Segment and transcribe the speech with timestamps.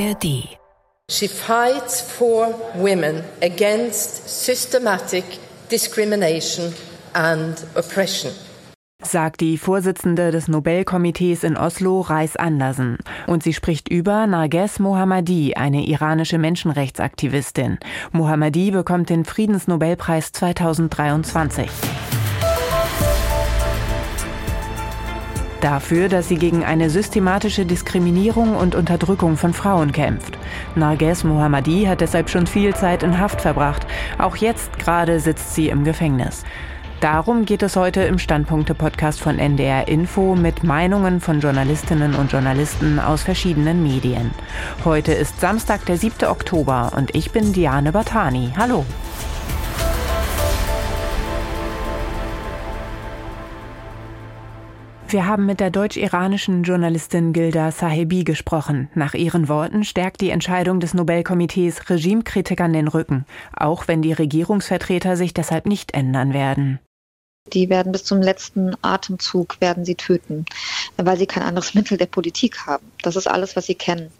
[0.00, 0.56] ARD.
[1.10, 5.24] She fights for women against systematic
[5.68, 6.72] discrimination
[7.14, 8.32] and oppression
[9.02, 12.98] sagt die Vorsitzende des Nobelkomitees in Oslo, Reis Andersen.
[13.26, 17.78] Und sie spricht über Narges Mohammadi, eine iranische Menschenrechtsaktivistin.
[18.12, 21.68] Mohammadi bekommt den Friedensnobelpreis 2023.
[25.62, 30.38] dafür, dass sie gegen eine systematische Diskriminierung und Unterdrückung von Frauen kämpft.
[30.74, 33.86] Narges Mohammadi hat deshalb schon viel Zeit in Haft verbracht.
[34.18, 36.44] Auch jetzt gerade sitzt sie im Gefängnis.
[37.00, 42.98] Darum geht es heute im Standpunkte-Podcast von NDR Info mit Meinungen von Journalistinnen und Journalisten
[42.98, 44.32] aus verschiedenen Medien.
[44.84, 46.28] Heute ist Samstag, der 7.
[46.28, 48.52] Oktober und ich bin Diane Batani.
[48.54, 48.84] Hallo.
[55.10, 58.88] Wir haben mit der deutsch-iranischen Journalistin Gilda Sahebi gesprochen.
[58.94, 65.16] Nach ihren Worten stärkt die Entscheidung des Nobelkomitees Regimekritikern den Rücken, auch wenn die Regierungsvertreter
[65.16, 66.78] sich deshalb nicht ändern werden.
[67.52, 70.44] Die werden bis zum letzten Atemzug werden sie töten,
[70.96, 72.86] weil sie kein anderes Mittel der Politik haben.
[73.02, 74.12] Das ist alles, was sie kennen.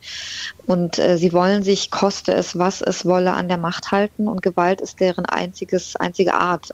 [0.67, 4.43] Und äh, sie wollen sich, koste es, was es wolle, an der Macht halten und
[4.43, 6.72] Gewalt ist deren einziges, einzige Art.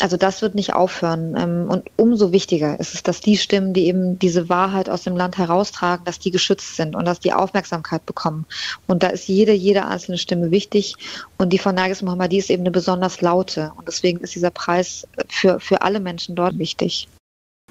[0.00, 1.36] Also das wird nicht aufhören.
[1.36, 5.16] Ähm, und umso wichtiger ist es, dass die Stimmen, die eben diese Wahrheit aus dem
[5.16, 8.46] Land heraustragen, dass die geschützt sind und dass die Aufmerksamkeit bekommen.
[8.86, 10.96] Und da ist jede, jede einzelne Stimme wichtig.
[11.36, 13.72] Und die von Nagis Mohammadi ist eben eine besonders laute.
[13.76, 17.08] Und deswegen ist dieser Preis für, für alle Menschen dort wichtig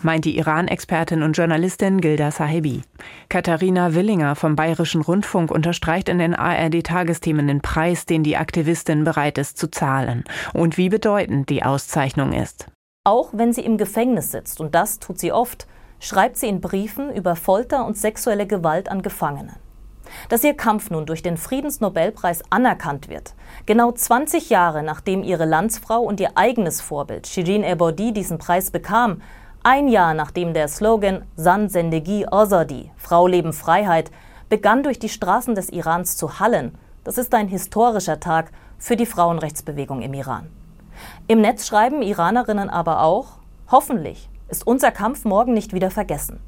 [0.04, 2.82] meint die Iran-Expertin und Journalistin Gilda Sahibi.
[3.30, 9.38] Katharina Willinger vom Bayerischen Rundfunk unterstreicht in den ARD-Tagesthemen den Preis, den die Aktivistin bereit
[9.38, 12.68] ist zu zahlen und wie bedeutend die Auszeichnung ist.
[13.04, 15.68] Auch wenn sie im Gefängnis sitzt, und das tut sie oft,
[16.00, 19.54] schreibt sie in Briefen über Folter und sexuelle Gewalt an Gefangene.
[20.30, 26.02] Dass ihr Kampf nun durch den Friedensnobelpreis anerkannt wird, genau 20 Jahre nachdem ihre Landsfrau
[26.02, 29.22] und ihr eigenes Vorbild Shirin Ebadi diesen Preis bekam,
[29.64, 34.12] ein Jahr nachdem der Slogan San Sendegi Ozadi, Frau Leben Freiheit,
[34.50, 39.06] begann durch die Straßen des Irans zu hallen, das ist ein historischer Tag für die
[39.06, 40.48] Frauenrechtsbewegung im Iran.
[41.28, 43.38] Im Netz schreiben Iranerinnen aber auch,
[43.70, 46.40] hoffentlich ist unser Kampf morgen nicht wieder vergessen.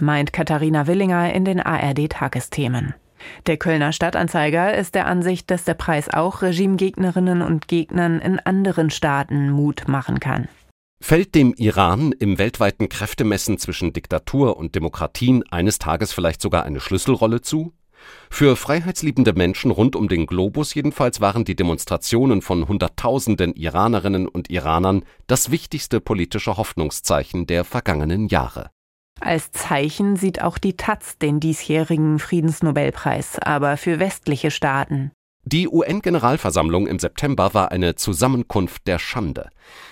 [0.00, 2.94] Meint Katharina Willinger in den ARD-Tagesthemen.
[3.46, 8.90] Der Kölner Stadtanzeiger ist der Ansicht, dass der Preis auch Regimegegnerinnen und Gegnern in anderen
[8.90, 10.48] Staaten Mut machen kann.
[11.00, 16.80] Fällt dem Iran im weltweiten Kräftemessen zwischen Diktatur und Demokratien eines Tages vielleicht sogar eine
[16.80, 17.72] Schlüsselrolle zu?
[18.30, 24.50] Für freiheitsliebende Menschen rund um den Globus jedenfalls waren die Demonstrationen von Hunderttausenden Iranerinnen und
[24.50, 28.70] Iranern das wichtigste politische Hoffnungszeichen der vergangenen Jahre.
[29.20, 35.10] Als Zeichen sieht auch die Taz den diesjährigen Friedensnobelpreis, aber für westliche Staaten.
[35.50, 39.48] Die UN-Generalversammlung im September war eine Zusammenkunft der Schande.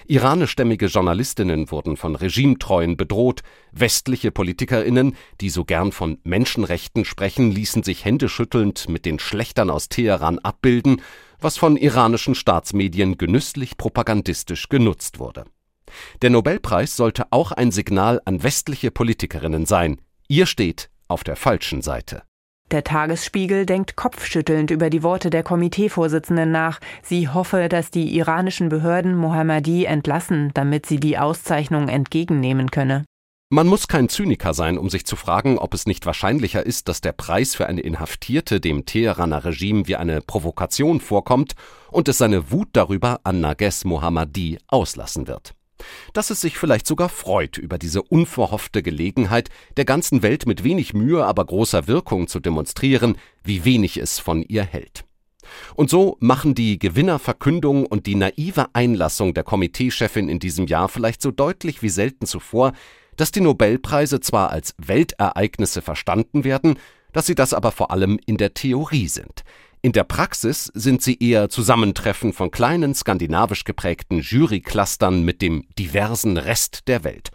[0.06, 3.40] Iranischstämmige Journalistinnen wurden von Regimetreuen bedroht,
[3.72, 9.88] westliche Politikerinnen, die so gern von Menschenrechten sprechen, ließen sich händeschüttelnd mit den Schlechtern aus
[9.88, 11.00] Teheran abbilden,
[11.40, 15.46] was von iranischen Staatsmedien genüsslich propagandistisch genutzt wurde.
[16.20, 20.02] Der Nobelpreis sollte auch ein Signal an westliche Politikerinnen sein.
[20.28, 22.24] Ihr steht auf der falschen Seite.
[22.72, 26.80] Der Tagesspiegel denkt kopfschüttelnd über die Worte der Komiteevorsitzenden nach.
[27.02, 33.04] Sie hoffe, dass die iranischen Behörden Mohammadi entlassen, damit sie die Auszeichnung entgegennehmen könne.
[33.48, 37.00] Man muss kein Zyniker sein, um sich zu fragen, ob es nicht wahrscheinlicher ist, dass
[37.00, 41.54] der Preis für eine Inhaftierte dem Teheraner Regime wie eine Provokation vorkommt
[41.92, 45.55] und es seine Wut darüber an Nages Mohammadi auslassen wird
[46.12, 50.94] dass es sich vielleicht sogar freut über diese unverhoffte Gelegenheit, der ganzen Welt mit wenig
[50.94, 55.04] Mühe, aber großer Wirkung zu demonstrieren, wie wenig es von ihr hält.
[55.74, 61.22] Und so machen die Gewinnerverkündung und die naive Einlassung der Komiteechefin in diesem Jahr vielleicht
[61.22, 62.72] so deutlich wie selten zuvor,
[63.16, 66.78] dass die Nobelpreise zwar als Weltereignisse verstanden werden,
[67.12, 69.42] dass sie das aber vor allem in der Theorie sind.
[69.86, 76.38] In der Praxis sind sie eher Zusammentreffen von kleinen skandinavisch geprägten Juryclustern mit dem diversen
[76.38, 77.30] Rest der Welt.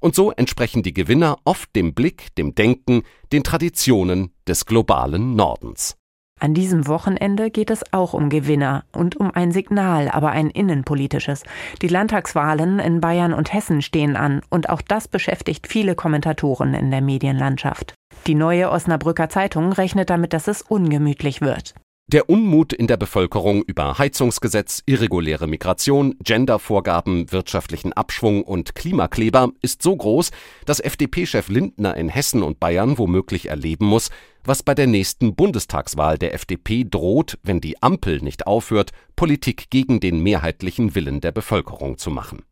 [0.00, 5.96] Und so entsprechen die Gewinner oft dem Blick, dem Denken, den Traditionen des globalen Nordens.
[6.38, 11.42] An diesem Wochenende geht es auch um Gewinner und um ein Signal, aber ein innenpolitisches.
[11.80, 16.90] Die Landtagswahlen in Bayern und Hessen stehen an und auch das beschäftigt viele Kommentatoren in
[16.90, 17.94] der Medienlandschaft.
[18.26, 21.72] Die neue Osnabrücker Zeitung rechnet damit, dass es ungemütlich wird.
[22.14, 29.82] Der Unmut in der Bevölkerung über Heizungsgesetz, irreguläre Migration, Gendervorgaben, wirtschaftlichen Abschwung und Klimakleber ist
[29.82, 30.30] so groß,
[30.66, 34.10] dass FDP-Chef Lindner in Hessen und Bayern womöglich erleben muss,
[34.44, 39.98] was bei der nächsten Bundestagswahl der FDP droht, wenn die Ampel nicht aufhört, Politik gegen
[39.98, 42.42] den mehrheitlichen Willen der Bevölkerung zu machen.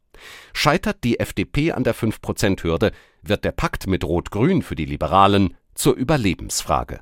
[0.54, 2.90] Scheitert die FDP an der 5-Prozent-Hürde,
[3.20, 7.00] wird der Pakt mit Rot-Grün für die Liberalen zur Überlebensfrage.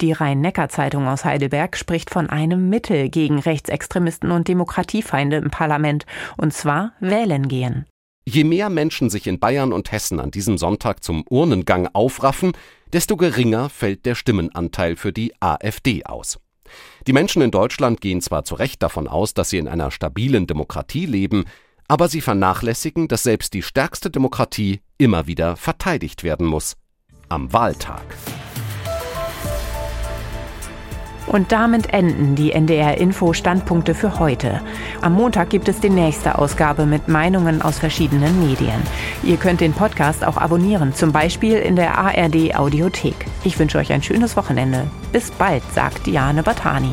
[0.00, 6.06] Die Rhein-Neckar-Zeitung aus Heidelberg spricht von einem Mittel gegen Rechtsextremisten und Demokratiefeinde im Parlament,
[6.36, 7.86] und zwar wählen gehen.
[8.24, 12.52] Je mehr Menschen sich in Bayern und Hessen an diesem Sonntag zum Urnengang aufraffen,
[12.92, 16.38] desto geringer fällt der Stimmenanteil für die AfD aus.
[17.06, 20.46] Die Menschen in Deutschland gehen zwar zu Recht davon aus, dass sie in einer stabilen
[20.46, 21.44] Demokratie leben,
[21.88, 26.76] aber sie vernachlässigen, dass selbst die stärkste Demokratie immer wieder verteidigt werden muss.
[27.30, 28.04] Am Wahltag.
[31.28, 34.60] Und damit enden die NDR-Info-Standpunkte für heute.
[35.02, 38.82] Am Montag gibt es die nächste Ausgabe mit Meinungen aus verschiedenen Medien.
[39.22, 43.26] Ihr könnt den Podcast auch abonnieren, zum Beispiel in der ARD-Audiothek.
[43.44, 44.86] Ich wünsche euch ein schönes Wochenende.
[45.12, 46.92] Bis bald, sagt Diane Batani.